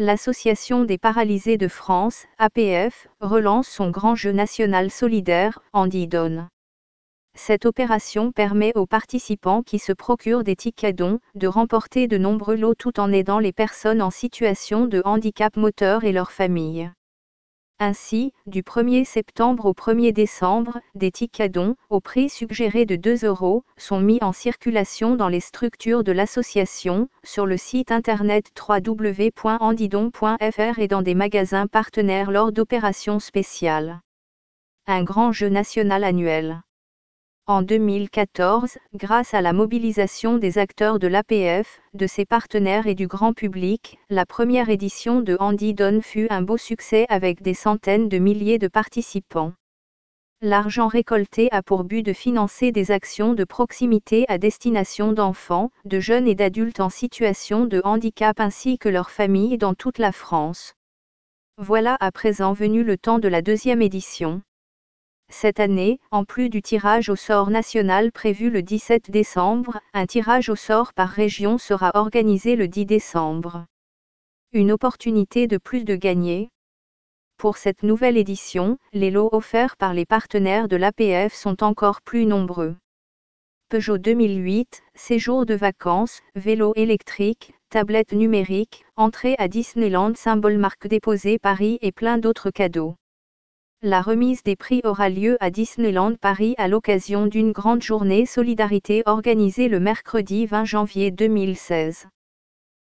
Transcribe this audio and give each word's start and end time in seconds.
l'Association 0.00 0.84
des 0.84 0.96
paralysés 0.96 1.58
de 1.58 1.68
France, 1.68 2.24
APF, 2.38 3.08
relance 3.20 3.68
son 3.68 3.90
grand 3.90 4.14
jeu 4.14 4.32
national 4.32 4.90
solidaire, 4.90 5.60
Andy 5.74 6.08
Donne. 6.08 6.48
Cette 7.34 7.66
opération 7.66 8.32
permet 8.32 8.72
aux 8.76 8.86
participants 8.86 9.62
qui 9.62 9.78
se 9.78 9.92
procurent 9.92 10.42
des 10.42 10.56
tickets 10.56 10.96
dons 10.96 11.20
de 11.34 11.46
remporter 11.46 12.08
de 12.08 12.16
nombreux 12.16 12.56
lots 12.56 12.74
tout 12.74 12.98
en 12.98 13.12
aidant 13.12 13.40
les 13.40 13.52
personnes 13.52 14.00
en 14.00 14.10
situation 14.10 14.86
de 14.86 15.02
handicap 15.04 15.54
moteur 15.58 16.02
et 16.04 16.12
leurs 16.12 16.32
familles. 16.32 16.90
Ainsi, 17.82 18.34
du 18.44 18.62
1er 18.62 19.06
septembre 19.06 19.64
au 19.64 19.72
1er 19.72 20.12
décembre, 20.12 20.82
des 20.94 21.10
tickets 21.10 21.50
dons, 21.50 21.76
au 21.88 22.00
prix 22.00 22.28
suggéré 22.28 22.84
de 22.84 22.94
2 22.94 23.24
euros, 23.24 23.64
sont 23.78 24.00
mis 24.00 24.18
en 24.20 24.32
circulation 24.32 25.16
dans 25.16 25.28
les 25.28 25.40
structures 25.40 26.04
de 26.04 26.12
l'association, 26.12 27.08
sur 27.24 27.46
le 27.46 27.56
site 27.56 27.90
internet 27.90 28.52
www.andidon.fr 28.68 30.78
et 30.78 30.88
dans 30.88 31.00
des 31.00 31.14
magasins 31.14 31.66
partenaires 31.66 32.30
lors 32.30 32.52
d'opérations 32.52 33.18
spéciales. 33.18 34.00
Un 34.86 35.02
grand 35.02 35.32
jeu 35.32 35.48
national 35.48 36.04
annuel. 36.04 36.60
En 37.50 37.62
2014, 37.62 38.78
grâce 38.94 39.34
à 39.34 39.40
la 39.40 39.52
mobilisation 39.52 40.38
des 40.38 40.56
acteurs 40.56 41.00
de 41.00 41.08
l'APF, 41.08 41.80
de 41.94 42.06
ses 42.06 42.24
partenaires 42.24 42.86
et 42.86 42.94
du 42.94 43.08
grand 43.08 43.32
public, 43.32 43.98
la 44.08 44.24
première 44.24 44.68
édition 44.68 45.20
de 45.20 45.36
Andy 45.40 45.74
Don 45.74 46.00
fut 46.00 46.28
un 46.30 46.42
beau 46.42 46.56
succès 46.56 47.06
avec 47.08 47.42
des 47.42 47.54
centaines 47.54 48.08
de 48.08 48.18
milliers 48.18 48.58
de 48.58 48.68
participants. 48.68 49.52
L'argent 50.40 50.86
récolté 50.86 51.48
a 51.50 51.60
pour 51.64 51.82
but 51.82 52.04
de 52.04 52.12
financer 52.12 52.70
des 52.70 52.92
actions 52.92 53.34
de 53.34 53.42
proximité 53.42 54.26
à 54.28 54.38
destination 54.38 55.10
d'enfants, 55.10 55.72
de 55.84 55.98
jeunes 55.98 56.28
et 56.28 56.36
d'adultes 56.36 56.78
en 56.78 56.88
situation 56.88 57.64
de 57.64 57.80
handicap 57.82 58.38
ainsi 58.38 58.78
que 58.78 58.88
leurs 58.88 59.10
familles 59.10 59.58
dans 59.58 59.74
toute 59.74 59.98
la 59.98 60.12
France. 60.12 60.74
Voilà 61.58 61.96
à 61.98 62.12
présent 62.12 62.52
venu 62.52 62.84
le 62.84 62.96
temps 62.96 63.18
de 63.18 63.26
la 63.26 63.42
deuxième 63.42 63.82
édition. 63.82 64.40
Cette 65.32 65.60
année, 65.60 66.00
en 66.10 66.24
plus 66.24 66.50
du 66.50 66.60
tirage 66.60 67.08
au 67.08 67.14
sort 67.14 67.50
national 67.50 68.10
prévu 68.10 68.50
le 68.50 68.62
17 68.62 69.12
décembre, 69.12 69.80
un 69.94 70.04
tirage 70.04 70.48
au 70.48 70.56
sort 70.56 70.92
par 70.92 71.08
région 71.08 71.56
sera 71.56 71.92
organisé 71.94 72.56
le 72.56 72.66
10 72.66 72.84
décembre. 72.84 73.64
Une 74.52 74.72
opportunité 74.72 75.46
de 75.46 75.56
plus 75.56 75.84
de 75.84 75.94
gagner. 75.94 76.50
Pour 77.38 77.58
cette 77.58 77.84
nouvelle 77.84 78.16
édition, 78.16 78.76
les 78.92 79.12
lots 79.12 79.30
offerts 79.30 79.76
par 79.76 79.94
les 79.94 80.04
partenaires 80.04 80.66
de 80.66 80.76
l'APF 80.76 81.32
sont 81.32 81.62
encore 81.62 82.02
plus 82.02 82.26
nombreux. 82.26 82.74
Peugeot 83.68 83.98
2008, 83.98 84.82
séjour 84.96 85.46
de 85.46 85.54
vacances, 85.54 86.22
vélo 86.34 86.72
électrique, 86.74 87.54
tablette 87.70 88.12
numérique, 88.12 88.84
entrée 88.96 89.36
à 89.38 89.46
Disneyland 89.46 90.16
symbole 90.16 90.58
marque 90.58 90.88
déposée 90.88 91.38
Paris 91.38 91.78
et 91.82 91.92
plein 91.92 92.18
d'autres 92.18 92.50
cadeaux. 92.50 92.96
La 93.82 94.02
remise 94.02 94.42
des 94.42 94.56
prix 94.56 94.82
aura 94.84 95.08
lieu 95.08 95.38
à 95.40 95.50
Disneyland 95.50 96.14
Paris 96.14 96.54
à 96.58 96.68
l'occasion 96.68 97.26
d'une 97.26 97.50
grande 97.50 97.82
journée 97.82 98.26
solidarité 98.26 99.02
organisée 99.06 99.68
le 99.68 99.80
mercredi 99.80 100.44
20 100.44 100.66
janvier 100.66 101.10
2016. 101.10 102.06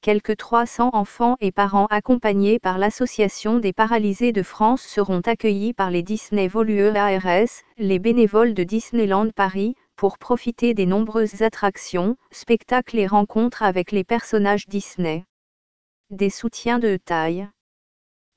Quelques 0.00 0.36
300 0.36 0.90
enfants 0.92 1.36
et 1.40 1.52
parents 1.52 1.86
accompagnés 1.86 2.58
par 2.58 2.78
l'Association 2.78 3.60
des 3.60 3.72
paralysés 3.72 4.32
de 4.32 4.42
France 4.42 4.82
seront 4.82 5.20
accueillis 5.20 5.72
par 5.72 5.92
les 5.92 6.02
Disney 6.02 6.48
Volueux 6.48 6.96
ARS, 6.96 7.62
les 7.78 8.00
bénévoles 8.00 8.52
de 8.52 8.64
Disneyland 8.64 9.30
Paris, 9.30 9.76
pour 9.94 10.18
profiter 10.18 10.74
des 10.74 10.86
nombreuses 10.86 11.42
attractions, 11.42 12.16
spectacles 12.32 12.98
et 12.98 13.06
rencontres 13.06 13.62
avec 13.62 13.92
les 13.92 14.02
personnages 14.02 14.66
Disney. 14.66 15.22
Des 16.10 16.30
soutiens 16.30 16.80
de 16.80 16.96
taille. 16.96 17.48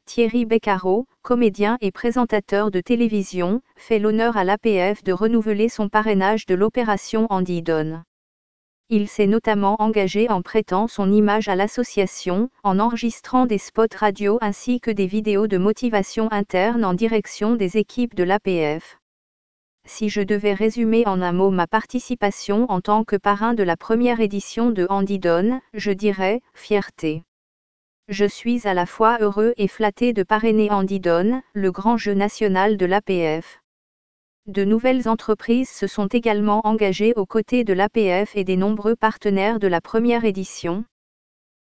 Thierry 0.05 0.45
Beccaro, 0.45 1.07
comédien 1.23 1.77
et 1.81 1.91
présentateur 1.91 2.71
de 2.71 2.79
télévision, 2.79 3.61
fait 3.75 3.99
l'honneur 3.99 4.37
à 4.37 4.43
l'APF 4.43 5.03
de 5.03 5.11
renouveler 5.11 5.67
son 5.67 5.89
parrainage 5.89 6.45
de 6.45 6.55
l'opération 6.55 7.27
Andy 7.29 7.61
Donne. 7.61 8.03
Il 8.89 9.07
s'est 9.07 9.25
notamment 9.25 9.75
engagé 9.81 10.29
en 10.29 10.44
prêtant 10.44 10.88
son 10.88 11.11
image 11.11 11.49
à 11.49 11.55
l'association, 11.55 12.49
en 12.63 12.79
enregistrant 12.79 13.47
des 13.47 13.57
spots 13.57 13.97
radio 13.97 14.38
ainsi 14.41 14.79
que 14.79 14.91
des 14.91 15.07
vidéos 15.07 15.47
de 15.47 15.57
motivation 15.57 16.31
interne 16.31 16.85
en 16.85 16.94
direction 16.94 17.55
des 17.55 17.77
équipes 17.77 18.13
de 18.13 18.23
l'APF. 18.23 18.97
Si 19.85 20.09
je 20.09 20.21
devais 20.21 20.53
résumer 20.53 21.03
en 21.07 21.21
un 21.21 21.33
mot 21.33 21.49
ma 21.49 21.65
participation 21.65 22.69
en 22.69 22.79
tant 22.79 23.03
que 23.03 23.15
parrain 23.15 23.55
de 23.55 23.63
la 23.63 23.75
première 23.75 24.19
édition 24.19 24.69
de 24.69 24.85
Andy 24.89 25.17
Donne, 25.17 25.61
je 25.73 25.91
dirais 25.91 26.41
fierté. 26.53 27.23
Je 28.07 28.25
suis 28.25 28.67
à 28.67 28.75
la 28.75 28.85
fois 28.85 29.17
heureux 29.19 29.53
et 29.57 29.67
flatté 29.67 30.13
de 30.13 30.21
parrainer 30.21 30.69
Andy 30.69 30.99
Donne, 30.99 31.41
le 31.53 31.71
grand 31.71 31.97
jeu 31.97 32.13
national 32.13 32.77
de 32.77 32.85
l'APF. 32.85 33.61
De 34.45 34.63
nouvelles 34.63 35.09
entreprises 35.09 35.71
se 35.71 35.88
sont 35.88 36.05
également 36.05 36.61
engagées 36.67 37.13
aux 37.15 37.25
côtés 37.25 37.63
de 37.63 37.73
l'APF 37.73 38.35
et 38.35 38.44
des 38.44 38.57
nombreux 38.57 38.95
partenaires 38.95 39.59
de 39.59 39.67
la 39.67 39.81
première 39.81 40.23
édition. 40.23 40.85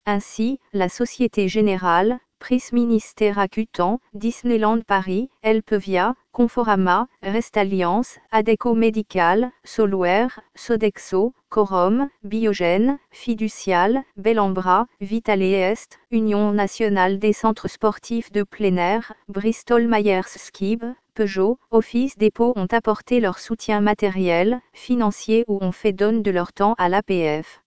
Ainsi, 0.07 0.61
la 0.73 0.89
Société 0.89 1.49
Générale, 1.49 2.21
Pris 2.39 2.73
Ministère 2.73 3.39
Acutan, 3.39 4.01
Disneyland 4.15 4.81
Paris, 4.85 5.29
Elpevia, 5.43 6.15
Conforama, 6.33 7.09
Rest 7.23 7.57
Alliance, 7.57 8.19
Adeco 8.31 8.75
Medical, 8.75 9.51
Solware, 9.65 10.41
Sodexo, 10.55 11.35
Corom, 11.49 12.09
Biogène, 12.23 12.99
Fiducial, 13.11 14.03
Bellambra, 14.17 14.87
Vitale 15.01 15.43
Est, 15.43 15.99
Union 16.11 16.53
nationale 16.53 17.19
des 17.19 17.33
centres 17.33 17.69
sportifs 17.69 18.31
de 18.31 18.45
plein 18.45 18.77
air, 18.77 19.13
Bristol 19.29 19.89
Myers 19.89 20.23
Skib, 20.37 20.85
Peugeot, 21.15 21.59
Office 21.71 22.17
Dépôt 22.17 22.53
ont 22.55 22.69
apporté 22.71 23.19
leur 23.19 23.41
soutien 23.41 23.81
matériel, 23.81 24.61
financier 24.73 25.45
ou 25.49 25.59
ont 25.61 25.73
fait 25.73 25.93
don 25.93 26.21
de 26.21 26.31
leur 26.31 26.53
temps 26.53 26.75
à 26.79 26.89
l'APF 26.89 27.63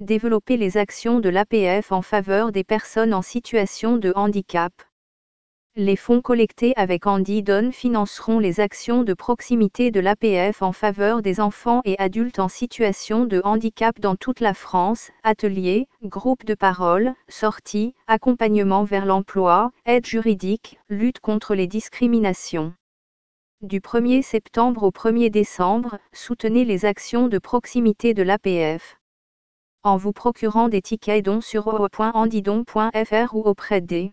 développer 0.00 0.56
les 0.56 0.78
actions 0.78 1.20
de 1.20 1.28
l'APF 1.28 1.92
en 1.92 2.00
faveur 2.00 2.52
des 2.52 2.64
personnes 2.64 3.12
en 3.12 3.22
situation 3.22 3.98
de 3.98 4.12
handicap. 4.16 4.72
Les 5.76 5.94
fonds 5.94 6.20
collectés 6.20 6.72
avec 6.76 7.06
Andy 7.06 7.42
Don 7.42 7.70
financeront 7.70 8.38
les 8.38 8.58
actions 8.58 9.04
de 9.04 9.14
proximité 9.14 9.90
de 9.90 10.00
l'APF 10.00 10.62
en 10.62 10.72
faveur 10.72 11.22
des 11.22 11.38
enfants 11.38 11.80
et 11.84 11.96
adultes 11.98 12.38
en 12.38 12.48
situation 12.48 13.24
de 13.24 13.40
handicap 13.44 14.00
dans 14.00 14.16
toute 14.16 14.40
la 14.40 14.54
France, 14.54 15.10
ateliers, 15.22 15.86
groupes 16.02 16.44
de 16.44 16.54
parole, 16.54 17.14
sorties, 17.28 17.94
accompagnement 18.08 18.84
vers 18.84 19.06
l'emploi, 19.06 19.70
aide 19.86 20.06
juridique, 20.06 20.80
lutte 20.88 21.20
contre 21.20 21.54
les 21.54 21.66
discriminations. 21.66 22.72
Du 23.60 23.80
1er 23.80 24.22
septembre 24.22 24.82
au 24.82 24.90
1er 24.90 25.30
décembre, 25.30 25.98
soutenez 26.12 26.64
les 26.64 26.84
actions 26.84 27.28
de 27.28 27.38
proximité 27.38 28.14
de 28.14 28.22
l'APF 28.22 28.99
en 29.82 29.96
vous 29.96 30.12
procurant 30.12 30.68
des 30.68 30.82
tickets 30.82 31.24
dons 31.24 31.40
sur 31.40 31.66
o.andidon.fr 31.68 33.34
ou 33.34 33.42
auprès 33.42 33.80
des 33.80 34.12